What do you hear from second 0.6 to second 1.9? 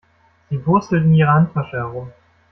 wurstelt in ihrer Handtasche